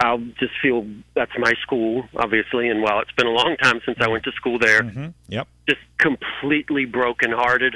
I'll 0.00 0.18
just 0.38 0.52
feel 0.62 0.86
that's 1.14 1.32
my 1.38 1.52
school, 1.62 2.04
obviously, 2.16 2.68
and 2.68 2.82
while 2.82 3.00
it's 3.00 3.10
been 3.12 3.26
a 3.26 3.30
long 3.32 3.56
time 3.60 3.80
since 3.84 3.98
I 4.00 4.08
went 4.08 4.24
to 4.24 4.32
school 4.32 4.58
there, 4.58 4.82
Mm-hmm. 4.82 5.06
Yep. 5.28 5.48
just 5.68 5.80
completely 5.98 6.84
brokenhearted. 6.84 7.74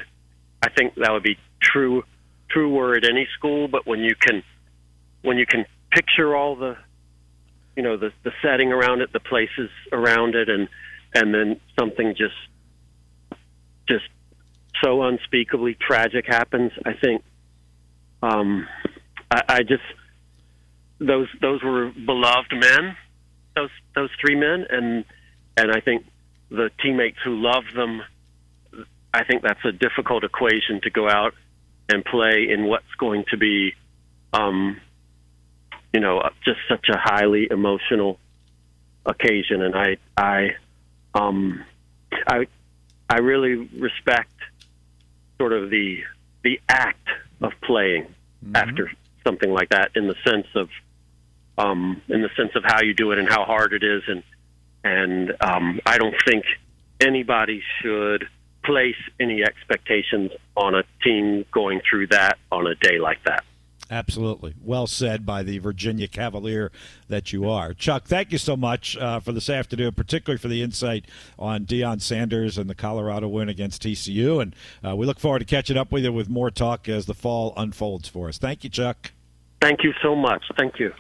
I 0.63 0.69
think 0.71 0.95
that 0.95 1.11
would 1.13 1.25
be 1.25 1.37
true 1.61 2.05
truer 2.49 2.95
at 2.97 3.05
any 3.05 3.27
school, 3.37 3.67
but 3.67 3.87
when 3.87 4.01
you 4.01 4.15
can 4.15 4.43
when 5.23 5.37
you 5.39 5.47
can 5.47 5.65
picture 5.91 6.37
all 6.37 6.55
the 6.55 6.77
you 7.77 7.83
know 7.83 7.97
the 7.97 8.13
the 8.23 8.33
setting 8.41 8.73
around 8.73 9.01
it, 9.01 9.13
the 9.13 9.21
places 9.21 9.71
around 9.93 10.35
it 10.37 10.49
and 10.49 10.69
and 11.15 11.35
then 11.35 11.61
something 11.79 12.15
just 12.17 12.35
just 13.89 14.05
so 14.83 15.03
unspeakably 15.03 15.75
tragic 15.75 16.25
happens, 16.27 16.71
I 16.87 16.93
think 16.93 17.25
um 18.23 18.69
I, 19.31 19.43
I 19.49 19.63
just 19.63 19.83
those 21.07 21.29
those 21.41 21.63
were 21.63 21.91
beloved 21.91 22.53
men, 22.53 22.97
those 23.55 23.71
those 23.95 24.11
three 24.21 24.37
men 24.37 24.67
and 24.69 25.05
and 25.57 25.73
I 25.73 25.81
think 25.81 26.05
the 26.51 26.71
teammates 26.83 27.19
who 27.25 27.41
love 27.41 27.65
them 27.75 28.03
I 29.15 29.25
think 29.25 29.43
that's 29.43 29.65
a 29.65 29.73
difficult 29.73 30.25
equation 30.25 30.81
to 30.83 30.91
go 30.91 31.09
out 31.09 31.35
and 31.89 32.05
play 32.05 32.49
in 32.49 32.65
what's 32.65 32.95
going 32.99 33.25
to 33.31 33.37
be, 33.37 33.75
um, 34.33 34.81
you 35.93 36.01
know, 36.01 36.23
just 36.45 36.61
such 36.69 36.89
a 36.89 36.97
highly 36.97 37.49
emotional 37.51 38.19
occasion. 39.05 39.61
And 39.63 39.75
I, 39.75 39.97
I, 40.17 40.57
um, 41.15 41.63
I, 42.27 42.47
I 43.11 43.19
really 43.19 43.69
respect 43.79 44.33
sort 45.39 45.53
of 45.53 45.71
the 45.71 46.03
the 46.43 46.61
act 46.69 47.07
of 47.41 47.53
playing 47.63 48.13
after 48.55 48.91
something 49.25 49.53
like 49.53 49.69
that, 49.69 49.93
in 49.95 50.09
the 50.09 50.17
sense 50.27 50.49
of, 50.57 50.69
um, 51.59 52.01
in 52.09 52.23
the 52.23 52.31
sense 52.37 52.53
of 52.55 52.65
how 52.65 52.83
you 52.83 52.95
do 52.95 53.13
it 53.13 53.19
and 53.19 53.29
how 53.29 53.45
hard 53.45 53.73
it 53.73 53.83
is, 53.83 54.03
and 54.07 54.23
and 54.85 55.33
um, 55.41 55.81
I 55.87 55.99
don't 55.99 56.15
think 56.27 56.45
anybody 57.01 57.63
should 57.81 58.29
place 58.65 58.97
any 59.21 59.43
expectations 59.43 60.31
on 60.57 60.75
a 60.75 60.85
team 61.03 61.45
going 61.53 61.81
through 61.89 62.09
that 62.09 62.39
on 62.51 62.67
a 62.67 62.75
day 62.77 62.99
like 62.99 63.23
that. 63.25 63.45
Absolutely. 63.91 64.55
Well 64.65 64.87
said 64.87 65.27
by 65.27 65.43
the 65.43 65.59
Virginia 65.59 66.09
Cavalier 66.09 66.73
that 67.09 67.33
you 67.33 67.47
are. 67.51 67.75
Chuck, 67.75 68.05
thank 68.05 68.33
you 68.33 68.39
so 68.39 68.57
much 68.57 68.97
uh, 68.97 69.21
for 69.21 69.33
this 69.33 69.51
afternoon, 69.51 69.93
particularly 69.93 70.39
for 70.39 70.49
the 70.49 70.63
insight 70.63 71.05
on 71.39 71.67
Deion 71.67 72.01
Sanders 72.01 72.57
and 72.57 72.71
the 72.71 72.75
Colorado 72.75 73.29
win 73.29 73.51
against 73.51 73.83
TCU. 73.83 74.41
And 74.41 74.57
uh, 74.83 74.97
we 74.97 75.05
look 75.05 75.21
forward 75.21 75.41
to 75.41 75.45
catching 75.45 75.77
up 75.77 75.93
with 75.93 76.05
you 76.05 76.13
with 76.13 76.31
more 76.31 76.51
talk 76.51 76.89
as 76.89 77.05
the 77.05 77.13
fall 77.13 77.53
unfolds 77.57 78.09
for 78.09 78.29
us. 78.29 78.39
Thank 78.39 78.65
you, 78.65 78.71
Chuck. 78.71 79.13
Thank 79.61 79.85
you 79.85 79.93
so 80.03 80.17
much. 80.17 80.43
Thank 80.57 80.79
you. 80.79 80.95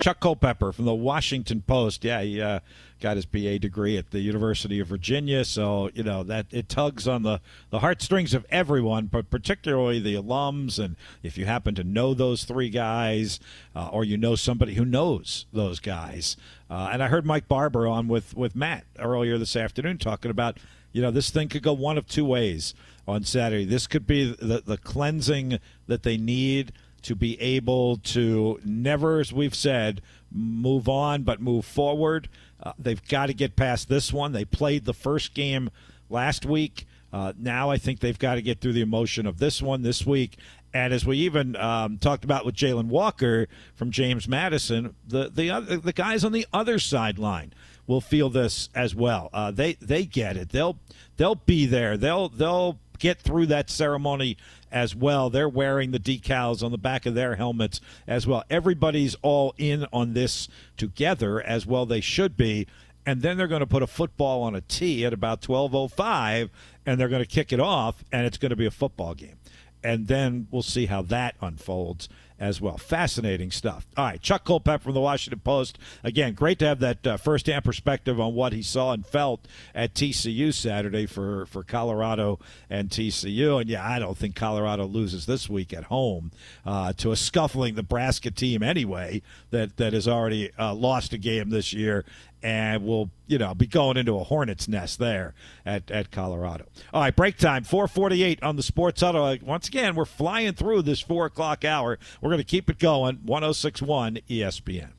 Chuck 0.00 0.20
Culpepper 0.20 0.72
from 0.72 0.84
the 0.84 0.94
Washington 0.94 1.62
Post. 1.62 2.04
Yeah, 2.04 2.22
he 2.22 2.40
uh, 2.40 2.60
got 3.00 3.16
his 3.16 3.26
BA 3.26 3.58
degree 3.58 3.96
at 3.96 4.10
the 4.10 4.20
University 4.20 4.80
of 4.80 4.86
Virginia, 4.86 5.44
so 5.44 5.90
you 5.94 6.02
know 6.02 6.22
that 6.22 6.46
it 6.50 6.68
tugs 6.68 7.08
on 7.08 7.22
the 7.22 7.40
the 7.70 7.80
heartstrings 7.80 8.32
of 8.34 8.46
everyone, 8.50 9.06
but 9.06 9.30
particularly 9.30 9.98
the 9.98 10.14
alums. 10.14 10.78
And 10.82 10.96
if 11.22 11.36
you 11.36 11.46
happen 11.46 11.74
to 11.74 11.84
know 11.84 12.14
those 12.14 12.44
three 12.44 12.70
guys, 12.70 13.40
uh, 13.74 13.88
or 13.88 14.04
you 14.04 14.16
know 14.16 14.36
somebody 14.36 14.74
who 14.74 14.84
knows 14.84 15.46
those 15.52 15.80
guys, 15.80 16.36
uh, 16.70 16.90
and 16.92 17.02
I 17.02 17.08
heard 17.08 17.26
Mike 17.26 17.48
Barber 17.48 17.86
on 17.86 18.08
with 18.08 18.36
with 18.36 18.54
Matt 18.54 18.84
earlier 18.98 19.36
this 19.36 19.56
afternoon 19.56 19.98
talking 19.98 20.30
about 20.30 20.58
you 20.92 21.02
know 21.02 21.10
this 21.10 21.30
thing 21.30 21.48
could 21.48 21.62
go 21.62 21.72
one 21.72 21.98
of 21.98 22.06
two 22.06 22.24
ways 22.24 22.74
on 23.06 23.24
Saturday. 23.24 23.64
This 23.64 23.86
could 23.86 24.06
be 24.06 24.32
the 24.32 24.62
the 24.64 24.78
cleansing 24.78 25.58
that 25.86 26.02
they 26.04 26.16
need 26.16 26.72
to 27.08 27.16
be 27.16 27.40
able 27.40 27.96
to 27.96 28.60
never, 28.64 29.18
as 29.18 29.32
we've 29.32 29.54
said, 29.54 30.02
move 30.30 30.88
on 30.88 31.22
but 31.22 31.40
move 31.40 31.64
forward. 31.64 32.28
Uh, 32.62 32.72
they've 32.78 33.06
got 33.08 33.26
to 33.26 33.34
get 33.34 33.56
past 33.56 33.88
this 33.88 34.12
one. 34.12 34.32
They 34.32 34.44
played 34.44 34.84
the 34.84 34.94
first 34.94 35.34
game 35.34 35.70
last 36.10 36.44
week. 36.44 36.86
Uh, 37.10 37.32
now 37.38 37.70
I 37.70 37.78
think 37.78 38.00
they've 38.00 38.18
got 38.18 38.34
to 38.34 38.42
get 38.42 38.60
through 38.60 38.74
the 38.74 38.82
emotion 38.82 39.26
of 39.26 39.38
this 39.38 39.62
one 39.62 39.80
this 39.80 40.04
week. 40.04 40.36
And 40.74 40.92
as 40.92 41.06
we 41.06 41.16
even 41.18 41.56
um, 41.56 41.96
talked 41.96 42.24
about 42.24 42.44
with 42.44 42.54
Jalen 42.54 42.88
Walker 42.88 43.48
from 43.74 43.90
James 43.90 44.28
Madison, 44.28 44.94
the 45.06 45.30
the 45.30 45.50
other, 45.50 45.78
the 45.78 45.94
guys 45.94 46.24
on 46.24 46.32
the 46.32 46.46
other 46.52 46.78
sideline 46.78 47.54
will 47.86 48.02
feel 48.02 48.28
this 48.28 48.68
as 48.74 48.94
well. 48.94 49.30
Uh, 49.32 49.50
they 49.50 49.74
they 49.80 50.04
get 50.04 50.36
it. 50.36 50.50
They'll 50.50 50.78
they'll 51.16 51.36
be 51.36 51.64
there. 51.64 51.96
They'll 51.96 52.28
they'll 52.28 52.78
get 52.98 53.18
through 53.18 53.46
that 53.46 53.70
ceremony 53.70 54.36
as 54.70 54.94
well. 54.94 55.30
They're 55.30 55.48
wearing 55.48 55.90
the 55.90 55.98
decals 55.98 56.62
on 56.62 56.70
the 56.70 56.78
back 56.78 57.06
of 57.06 57.14
their 57.14 57.36
helmets 57.36 57.80
as 58.06 58.26
well. 58.26 58.44
Everybody's 58.50 59.16
all 59.22 59.54
in 59.58 59.86
on 59.92 60.14
this 60.14 60.48
together 60.76 61.40
as 61.40 61.66
well 61.66 61.86
they 61.86 62.00
should 62.00 62.36
be. 62.36 62.66
And 63.06 63.22
then 63.22 63.36
they're 63.36 63.46
going 63.46 63.60
to 63.60 63.66
put 63.66 63.82
a 63.82 63.86
football 63.86 64.42
on 64.42 64.54
a 64.54 64.60
tee 64.60 65.04
at 65.06 65.12
about 65.12 65.40
12:05 65.40 66.50
and 66.84 67.00
they're 67.00 67.08
going 67.08 67.22
to 67.22 67.26
kick 67.26 67.52
it 67.52 67.60
off 67.60 68.04
and 68.12 68.26
it's 68.26 68.38
going 68.38 68.50
to 68.50 68.56
be 68.56 68.66
a 68.66 68.70
football 68.70 69.14
game. 69.14 69.36
And 69.82 70.08
then 70.08 70.48
we'll 70.50 70.62
see 70.62 70.86
how 70.86 71.02
that 71.02 71.36
unfolds 71.40 72.08
as 72.38 72.60
well. 72.60 72.78
Fascinating 72.78 73.50
stuff. 73.50 73.86
All 73.96 74.04
right, 74.04 74.20
Chuck 74.20 74.44
Culpepper 74.44 74.84
from 74.84 74.94
the 74.94 75.00
Washington 75.00 75.40
Post. 75.40 75.78
Again, 76.04 76.34
great 76.34 76.58
to 76.60 76.66
have 76.66 76.80
that 76.80 77.06
uh, 77.06 77.16
first-hand 77.16 77.64
perspective 77.64 78.20
on 78.20 78.34
what 78.34 78.52
he 78.52 78.62
saw 78.62 78.92
and 78.92 79.06
felt 79.06 79.46
at 79.74 79.94
TCU 79.94 80.52
Saturday 80.54 81.06
for 81.06 81.46
for 81.46 81.62
Colorado 81.62 82.38
and 82.70 82.90
TCU. 82.90 83.60
And 83.60 83.68
yeah, 83.68 83.86
I 83.86 83.98
don't 83.98 84.16
think 84.16 84.34
Colorado 84.34 84.86
loses 84.86 85.26
this 85.26 85.48
week 85.48 85.72
at 85.72 85.84
home 85.84 86.30
uh, 86.64 86.92
to 86.94 87.12
a 87.12 87.16
scuffling 87.16 87.74
Nebraska 87.74 88.30
team 88.30 88.62
anyway 88.62 89.22
that 89.50 89.76
that 89.76 89.92
has 89.92 90.06
already 90.06 90.50
uh, 90.58 90.74
lost 90.74 91.12
a 91.12 91.18
game 91.18 91.50
this 91.50 91.72
year 91.72 92.04
and 92.42 92.84
we'll 92.84 93.10
you 93.26 93.38
know 93.38 93.54
be 93.54 93.66
going 93.66 93.96
into 93.96 94.18
a 94.18 94.24
hornet's 94.24 94.68
nest 94.68 94.98
there 94.98 95.34
at, 95.64 95.90
at 95.90 96.10
colorado. 96.10 96.66
All 96.92 97.02
right 97.02 97.14
break 97.14 97.38
time 97.38 97.64
448 97.64 98.42
on 98.42 98.56
the 98.56 98.62
sports 98.62 99.00
huddle 99.00 99.24
uh, 99.24 99.36
once 99.42 99.68
again 99.68 99.94
we're 99.94 100.04
flying 100.04 100.52
through 100.52 100.82
this 100.82 101.00
four 101.00 101.26
o'clock 101.26 101.64
hour. 101.64 101.98
We're 102.20 102.30
going 102.30 102.38
to 102.38 102.44
keep 102.44 102.70
it 102.70 102.78
going 102.78 103.20
1061 103.24 104.20
espn 104.28 104.90